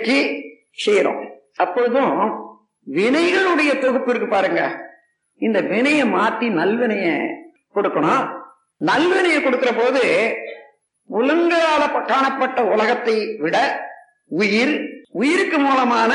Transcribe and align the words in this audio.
நிலைக்கு 0.00 0.18
செய்யறோம் 0.84 1.22
அப்பொழுதும் 1.62 2.14
வினைகளுடைய 2.96 3.70
தொகுப்பு 3.82 4.10
இருக்கு 4.12 4.28
பாருங்க. 4.30 4.60
இந்த 5.46 5.58
வினையை 5.72 6.04
மாத்தி 6.14 6.46
நல்வினைய 6.60 7.08
கொடுக்கணும். 7.74 8.24
நல்வினையை 8.88 9.40
கொடுக்கிற 9.42 9.70
போது 9.80 10.02
உலங்களால 11.18 11.82
காணப்பட்ட 12.12 12.58
உலகத்தை 12.74 13.16
விட 13.42 13.56
உயிர் 14.40 14.74
உயிருக்கு 15.20 15.58
மூலமான 15.66 16.12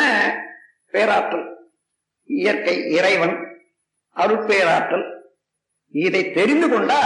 பேராற்றல் 0.94 1.48
இயற்கை 2.40 2.76
இறைவன் 2.98 3.36
அருட்பேராற்றல். 4.16 5.08
இதை 6.06 6.24
தெரிந்து 6.38 6.68
கொண்டா 6.74 7.02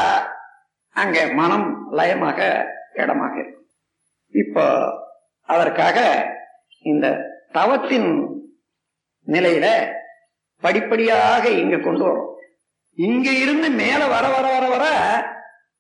அங்க 1.02 1.20
மனம் 1.40 1.70
லயமாக 1.98 2.40
இடமாக 3.02 3.34
இருக்கும். 3.42 3.68
இப்போ 4.44 4.66
அதற்காக 5.50 6.00
இந்த 6.82 7.36
தவத்தின் 7.52 8.40
நிலையில 9.28 9.94
படிப்படியாக 10.60 11.50
இங்க 11.50 11.78
கொண்டு 11.78 12.04
வரும். 12.04 12.38
இங்க 12.94 13.32
இருந்து 13.32 13.70
மேல 13.70 14.08
வர 14.08 14.28
வர 14.28 14.60
வர 14.60 14.78
வர 14.78 14.86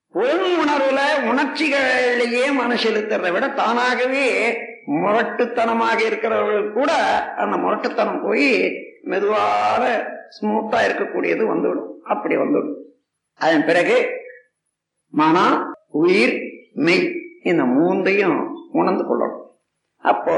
பொருள் 0.07 0.57
உணர்வுல 0.57 0.99
உணர்ச்சிகளையே 1.23 2.51
மன 2.51 2.73
செலுத்துறதை 2.73 3.31
விட 3.31 3.47
தானாகவே 3.49 4.57
முரட்டுத்தனமாக 4.87 6.05
இருக்கிறவர்கள் 6.05 6.71
கூட 6.71 6.91
அந்த 7.35 7.57
முரட்டுத்தனம் 7.57 8.23
போய் 8.23 8.73
மெதுவாக 9.01 9.83
ஸ்மூத்தா 10.41 10.79
இருக்கக்கூடியது 10.87 11.45
வந்துவிடும். 11.45 12.01
அப்படி 12.03 12.37
வந்துவிடும். 12.37 12.85
அதன் 13.35 13.65
பிறகு 13.65 14.09
மனம் 15.07 15.75
உயிர் 15.89 16.41
மெய் 16.73 17.11
இந்த 17.43 17.63
மூன்றையும் 17.63 18.67
உணர்ந்து 18.71 19.03
கொள்ளணும். 19.03 19.45
அப்போ 19.97 20.35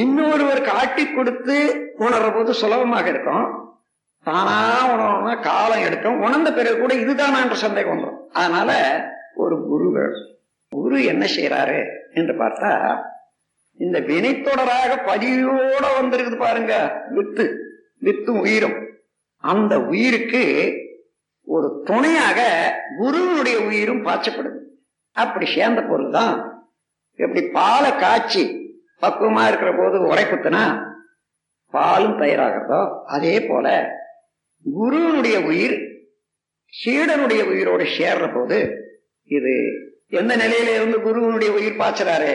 இன்னொருவர் 0.00 0.62
காட்டி 0.70 1.04
கொடுத்து 1.06 1.56
உணர்ற 1.98 2.28
போது 2.34 2.54
சுலபமாக 2.54 3.08
இருக்கும். 3.08 3.46
தானா 4.26 4.56
உணரணும்னா 4.92 5.34
காலம் 5.40 5.84
எடுக்கும். 5.86 6.20
உணர்ந்த 6.20 6.48
பிறகு 6.52 6.78
கூட 6.80 6.94
இதுதானான்ற 6.94 7.56
சந்தேகம் 7.64 7.92
வந்துடும் 7.92 8.22
அதனால 8.32 8.70
ஒரு 9.34 9.56
குரு 9.68 9.86
குரு 10.72 10.98
என்ன 11.04 11.24
செய்யறாரு 11.36 11.78
என்று 12.18 12.34
பார்த்தா 12.40 12.72
இந்த 13.78 13.98
வினைத்தொடராக 14.00 14.92
பதிவோட 15.08 15.84
வந்திருக்குது 15.98 16.36
பாருங்க 16.36 16.74
வித்து 17.16 17.44
வித்தும் 18.06 18.40
உயிரும். 18.44 18.76
அந்த 19.44 19.74
உயிருக்கு 19.92 20.42
ஒரு 21.46 21.68
துணையாக 21.84 22.40
குருவினுடைய 22.98 23.56
உயிரும் 23.68 24.04
பாய்ச்சப்படுது. 24.06 24.60
அப்படி 25.16 25.46
சேர்ந்த 25.54 25.80
பொருள் 25.90 26.14
தான் 26.18 26.34
எப்படி 27.18 27.42
பாலை 27.58 27.90
காய்ச்சி 27.96 28.44
பக்குவமா 29.02 29.48
இருக்கிற 29.48 29.72
போது 29.72 29.96
உரைக்குத்துனா 30.06 30.62
பாலும் 31.74 32.20
தயாராகிறதோ 32.20 33.02
அதே 33.06 33.46
போல 33.48 33.66
குருவினுடைய 34.64 35.40
உயிர் 35.40 35.76
சீடனுடைய 36.72 37.42
உயிரோடு 37.46 37.84
சேர்ற 37.84 38.34
போது 38.34 38.58
இது 39.30 39.52
எந்த 40.08 40.36
நிலையில 40.36 40.74
இருந்து 40.74 41.00
குருவினுடைய 41.00 41.52
உயிர் 41.52 41.78
பாய்ச்சறாரு? 41.78 42.32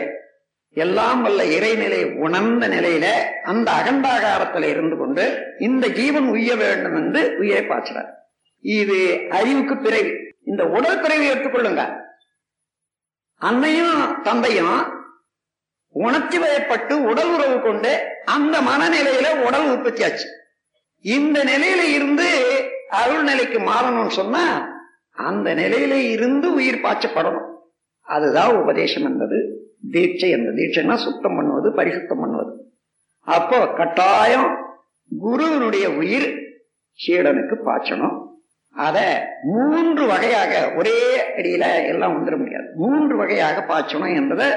எல்லாம் 0.75 1.21
வல்ல 1.21 1.43
இறைநிலை 1.43 2.17
உணர்ந்த 2.19 2.67
நிலையில 2.67 3.05
அந்த 3.43 3.71
அகண்டாகாரத்துல 3.71 4.63
இருந்து 4.63 4.97
கொண்டு 4.97 5.55
இந்த 5.59 5.87
ஜீவன் 5.87 6.29
உய்ய 6.29 6.55
வேண்டும் 6.55 6.95
என்று 6.95 7.37
உயிரை 7.37 7.65
பாய்ச்சறார். 7.65 8.09
இது 8.63 9.27
அறிவுக்கு 9.29 9.77
பிறகு 9.77 10.11
இந்த 10.43 10.63
உடல் 10.65 10.99
பிறவி 10.99 11.31
எடுத்துக்கொள்ளுங்க. 11.31 11.83
அன்னையும் 13.41 14.21
தந்தையும் 14.23 15.00
உணர்ச்சி 15.93 16.37
வயப்பட்டு 16.37 16.93
உடல் 16.93 17.33
உறவு 17.33 17.61
கொண்டு 17.61 17.99
அந்த 18.25 18.57
மனநிலையில 18.61 19.41
உடல் 19.41 19.77
உற்பத்தி 19.77 20.03
ஆச்சு 20.03 20.27
இந்த 20.99 21.43
நிலையில 21.43 21.93
இருந்து 21.93 22.27
அருள் 22.89 23.23
நிலைக்கு 23.23 23.59
மாறணும்னு 23.59 24.11
சொன்னா 24.11 24.69
அந்த 25.11 25.55
நிலையில 25.55 25.91
இருந்து 25.91 26.53
உயிர் 26.53 26.81
பாய்ச்சப்படணும். 26.83 27.49
அதுதான் 28.01 28.55
உபதேசம் 28.55 29.03
என்பது. 29.03 29.37
தீட்சை 29.91 30.29
என்பது. 30.29 30.55
தீட்சைன்னா 30.55 30.95
சுத்தம் 30.95 31.35
பண்ணுவது 31.35 31.69
பரிசுத்தம் 31.69 32.19
பண்ணுவது. 32.19 32.73
அப்போ 33.19 33.67
கட்டாயம் 33.67 34.57
குருவினுடைய 35.19 35.91
உயிர் 35.91 36.35
சீடனுக்கு 36.91 37.57
பாய்ச்சணும். 37.65 38.25
அத 38.73 39.27
மூன்று 39.43 40.07
வகையாக 40.07 40.73
ஒரே 40.75 41.21
அடியில 41.37 41.87
எல்லாம் 41.87 42.13
வந்துட 42.13 42.37
முடியாது. 42.37 42.71
மூன்று 42.75 43.17
வகையாக 43.17 43.65
பாய்ச்சணும் 43.67 44.15
என்பதை 44.15 44.47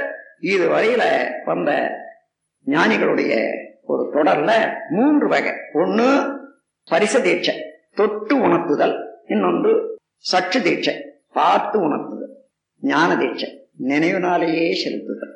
இது 0.52 0.64
வரையில 0.68 1.04
வந்த 1.44 1.70
ஞானிகளுடைய 2.66 3.32
ஒரு 3.82 4.02
தொடர்ல 4.14 4.52
மூன்று 4.88 5.28
வகை. 5.28 5.52
ஒன்று 5.72 6.06
பரிச 6.90 7.14
தீட்சை 7.26 7.54
தொட்டு 7.94 8.34
உணர்த்துதல் 8.36 8.94
இன்னொன்று 9.26 9.72
சற்று 10.30 10.60
தீட்சை 10.60 10.94
பார்த்து 11.32 11.76
உணர்த்துதல் 11.78 12.34
ஞான 12.80 13.10
தீட்சை 13.14 13.48
நினைவினாலேயே 13.88 14.66
செலுத்துதல். 14.82 15.34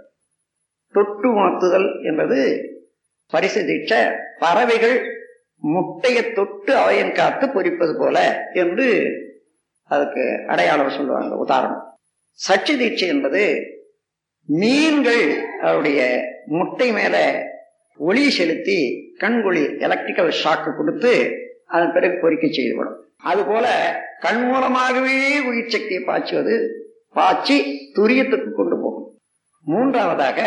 தொட்டு 0.95 1.29
உணர்த்துதல் 1.31 1.89
என்பது 2.05 2.39
பரிசு 3.33 3.63
தீட்சை 3.67 4.01
பறவைகள் 4.39 4.97
முட்டையை 5.63 6.33
தொட்டு 6.33 6.77
அவையன் 6.77 7.13
காத்து 7.13 7.47
பொறிப்பது 7.47 7.99
போல 7.99 8.19
என்று 8.53 8.89
அதுக்கு 9.91 10.25
அடையாளம் 10.47 10.91
சொல்லுவாங்க. 10.91 11.35
உதாரணம் 11.37 11.85
சச்சி 12.49 12.75
தீட்சை 12.81 13.09
என்பது 13.09 13.43
மீன்கள் 14.49 15.25
அவருடைய 15.63 16.01
முட்டை 16.47 16.93
மேல 16.93 17.17
ஒளி 17.99 18.31
செலுத்தி 18.31 18.79
கண்குழி 19.23 19.65
எலக்ட்ரிக்கல் 19.79 20.33
ஷாக்கு 20.43 20.71
கொடுத்து 20.77 21.13
அதன் 21.67 21.93
பிறகு 21.93 22.17
பொறிக்கை 22.23 22.51
செய்துவிடும் 22.51 22.99
அதுபோல 23.31 23.67
கண் 24.21 24.43
மூலமாகவே 24.43 25.17
உயிர் 25.49 25.73
சக்தியை 25.75 26.03
பாய்ச்சுவது 26.05 26.55
பாய்ச்சி 27.13 27.57
துரியத்துக்கு 27.97 28.51
கொண்டு 28.53 28.77
போகும். 28.77 29.07
மூன்றாவதாக 29.65 30.41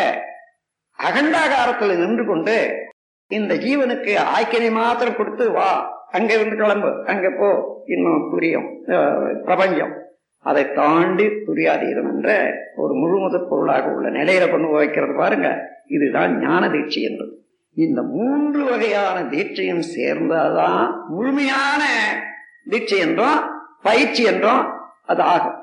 அகண்டாகாரத்தில் 0.98 2.00
நின்று 2.02 2.24
கொண்டு 2.26 2.56
இந்த 3.30 3.54
ஜீவனுக்கு 3.54 4.12
ஆய்க்கினை 4.34 4.70
மாத்திரம் 4.70 5.16
கொடுத்து 5.16 5.50
வா 5.50 5.70
அங்க 6.10 6.32
இருந்து 6.34 6.56
கிளம்பு 6.56 6.90
அங்க 7.06 7.30
போ 7.30 7.50
இன்னும் 7.86 8.24
துரியம் 8.32 8.68
பிரபஞ்சம். 9.44 9.92
அதை 10.42 10.72
தாண்டி 10.72 11.26
துரியாதீதம் 11.46 12.10
என்ற 12.12 12.30
ஒரு 12.76 12.94
முழுமுதற் 12.94 13.48
பொருளாக 13.48 13.90
உள்ள 13.94 14.08
நிலையில 14.10 14.50
கொண்டு 14.50 14.68
வைக்கிறது 14.68 15.14
பாருங்க. 15.14 15.48
இதுதான் 15.86 16.32
ஞான 16.40 16.68
தீட்சை 16.68 17.02
என்பது. 17.02 17.32
இந்த 17.76 18.02
மூன்று 18.02 18.64
வகையான 18.64 19.22
தீட்சையும் 19.22 19.84
சேர்ந்தாதான் 19.96 20.84
முழுமையான 21.08 21.82
தீட்சை 22.70 22.98
என்றும் 22.98 23.40
பயிற்சி 23.82 24.22
என்றும் 24.24 24.62
அது 25.04 25.22
ஆகும். 25.22 25.58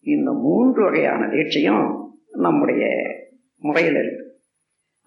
இந்த 0.00 0.32
மூன்று 0.32 0.82
வகையான 0.84 1.26
தீட்சையும் 1.26 1.84
நம்முடைய 2.30 2.84
முறையில் 3.56 3.94
இருக்கு. 3.94 4.24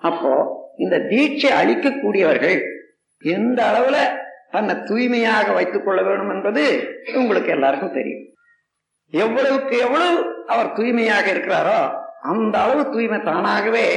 அப்போ 0.02 0.32
இந்த 0.78 0.96
தீட்சை 1.00 1.52
அளிக்கக்கூடியவர்கள் 1.62 2.58
எந்த 3.20 3.60
அளவுல 3.72 3.98
தன்னை 4.52 4.76
தூய்மையாக 4.84 5.54
வைத்துக் 5.54 5.86
கொள்ள 5.86 6.02
வேண்டும் 6.02 6.30
என்பது 6.30 6.64
உங்களுக்கு 7.16 7.52
எல்லாருக்கும் 7.52 7.94
தெரியும். 7.94 8.24
எவ்வளவுக்கு 9.14 9.76
எவ்வளவு 9.78 10.18
அவர் 10.50 10.76
தூய்மையாக 10.76 11.26
இருக்கிறாரோ 11.32 11.80
அந்த 12.30 12.56
அளவு 12.58 12.84
தூய்மை 12.92 13.20
தானாகவே 13.22 13.88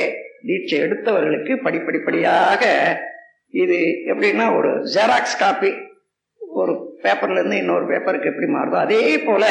தீட்சை 0.47 0.79
எடுத்தவர்களுக்கு 0.79 1.53
படிப்படிப்படியாக 1.65 2.63
இது 3.55 3.79
எப்படின்னா 4.11 4.47
ஒரு 4.57 4.71
ஜெராக்ஸ் 4.95 5.39
காப்பி 5.39 5.71
ஒரு 6.41 6.73
பேப்பர்ல 7.03 7.39
இருந்து 7.39 7.61
இன்னொரு 7.61 7.85
பேப்பருக்கு 7.87 8.31
எப்படி 8.31 8.49
மாறுதோ 8.49 8.77
அதே 8.81 9.05
போல 9.19 9.45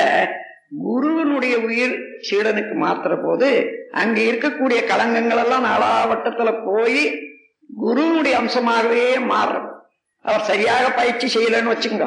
குருவனுடைய 0.84 1.56
உயிர் 1.64 1.96
சீடனுக்கு 2.20 2.76
மாத்துற 2.76 3.14
போது 3.22 3.50
அங்க 3.94 4.18
இருக்கக்கூடிய 4.22 4.80
களங்கங்கள் 4.86 5.42
எல்லாம் 5.44 5.68
நாலாவட்டத்துல 5.68 6.52
போய் 6.66 7.02
குருவனுடைய 7.80 8.36
அம்சமாகவே 8.38 9.06
மாறுறது 9.30 9.70
அவர் 10.26 10.44
சரியாக 10.44 10.86
பயிற்சி 10.92 11.28
செய்யலன்னு 11.30 11.74
வச்சுங்க 11.74 12.06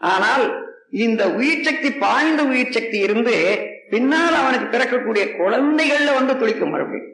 ஆனால் 0.00 0.44
இந்த 0.90 1.30
உயிர் 1.30 1.62
சக்தி 1.62 1.90
பாய்ந்த 1.90 2.42
உயிர் 2.42 2.70
சக்தி 2.70 2.98
இருந்து 2.98 3.34
பின்னால் 3.90 4.34
அவனுக்கு 4.34 4.66
பிறக்கக்கூடிய 4.66 5.24
குழந்தைகள்ல 5.36 6.14
வந்து 6.14 6.34
துளிக்கும் 6.34 6.70
மறுபடியும் 6.70 7.10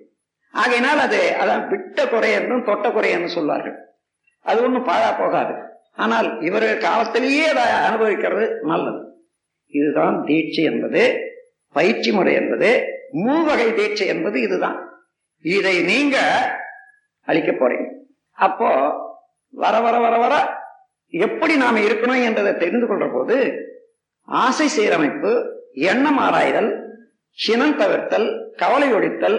ஆகையினால் 0.55 0.99
அது 0.99 1.37
அதான் 1.41 1.69
விட்ட 1.69 2.09
குறை 2.09 2.33
என்றும் 2.33 2.65
தொட்ட 2.65 2.91
குறை 2.91 3.11
என்று 3.11 3.29
சொல்வார்கள். 3.29 3.77
அது 4.41 4.63
ஒன்றும் 4.63 4.87
பாழா 4.87 5.19
போகாது. 5.19 5.55
ஆனால் 5.95 6.41
இவர் 6.41 6.79
காலத்திலேயே 6.79 7.49
அதை 7.49 7.63
அனுபவிக்கிறது 7.63 8.59
நல்லது. 8.63 9.01
இதுதான் 9.67 10.25
தீட்சை 10.25 10.63
என்பது 10.65 11.03
பயிற்சி 11.69 12.13
முறை 12.13 12.35
என்பது 12.35 12.85
மூவகை 13.11 13.73
தீட்சை 13.73 14.07
என்பது 14.07 14.41
இதுதான். 14.41 14.79
இதை 15.41 15.83
நீங்க 15.83 16.17
அளிக்க 17.21 17.51
போறீங்க. 17.53 17.89
அப்போ 18.33 18.71
வர 19.51 19.81
வர 19.81 19.99
வர 19.99 20.17
வர 20.19 20.35
எப்படி 21.11 21.57
நாம் 21.57 21.77
இருக்கணும் 21.77 22.25
என்றதை 22.25 22.57
தெரிந்து 22.57 22.87
கொள்ற 22.87 23.13
போது 23.13 23.37
ஆசை 24.25 24.67
சீரமைப்பு 24.67 25.33
எண்ணம் 25.73 26.19
ஆராய்தல் 26.19 26.71
சினம் 27.31 27.79
தவிர்த்தல் 27.79 28.53
கவலை 28.57 28.93
ஒழித்தல் 28.93 29.39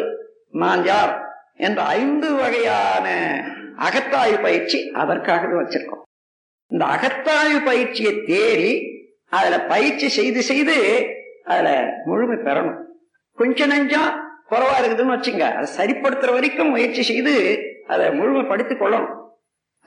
நான் 0.52 0.84
யார் 0.86 1.14
என்ற 1.56 1.84
ஐந்து 1.84 2.34
வகையான 2.34 3.08
அகத்தாய்வு 3.78 4.42
பயிற்சி 4.42 4.92
அதற்காகவே 4.92 5.54
வச்சிருக்கோம். 5.54 6.02
இந்த 6.68 6.86
அகத்தாய்வு 6.86 7.66
பயிற்சியை 7.66 8.24
தேடி 8.26 8.74
அதுல 9.30 9.66
பயிற்சி 9.66 10.10
செய்து 10.10 10.42
செய்து 10.42 10.78
அதுல 11.44 11.94
முழுமை 12.06 12.38
பெறணும். 12.38 12.80
கொஞ்ச 13.34 13.68
நஞ்சம் 13.68 14.10
குறவா 14.50 14.76
இருக்குதுன்னு 14.82 15.16
வச்சுங்க 15.16 15.46
அதை 15.58 15.68
சரிப்படுத்துற 15.78 16.32
வரைக்கும் 16.32 16.70
முயற்சி 16.70 17.04
செய்து 17.04 17.36
அதை 17.88 18.08
முழுமைப்படுத்திக் 18.08 18.82
கொள்ளணும். 18.82 19.21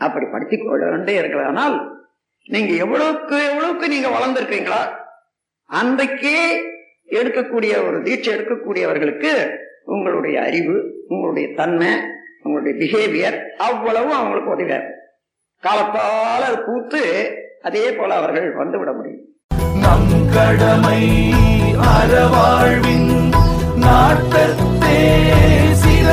அப்படி 0.00 0.26
படுத்திக் 0.26 0.64
கொண்டே 0.64 1.14
இருக்கிறதுனால் 1.18 1.76
நீங்க 2.46 2.72
எவ்வளவுக்கு 2.74 3.36
எவ்வளவுக்கு 3.42 3.88
நீங்க 3.88 4.08
வளர்ந்திருக்கீங்களா 4.08 4.80
அன்றைக்கே 5.70 6.38
எடுக்கக்கூடிய 7.10 7.72
ஒரு 7.86 8.02
தீட்சை 8.02 8.32
எடுக்கக்கூடியவர்களுக்கு 8.34 9.32
உங்களுடைய 9.86 10.40
அறிவு 10.40 10.76
உங்களுடைய 11.08 11.54
தன்மை 11.54 11.90
உங்களுடைய 12.42 12.74
பிஹேவியர் 12.80 13.36
அவ்வளவு 13.58 14.10
அவங்களுக்கு 14.14 14.54
உதவியா 14.54 14.80
காலத்தால 15.62 16.42
கூத்து 16.44 16.64
பூத்து 16.66 17.02
அதே 17.62 17.92
போல 17.92 18.14
அவர்கள் 18.14 18.48
வந்துவிட 18.52 18.92
முடியும். 18.92 19.22
நம் 19.76 20.10
கடமை 20.34 21.00
அறவாழ்வின் 21.94 23.10
நாட்டத்தே 23.76 24.98
சில 25.74 26.08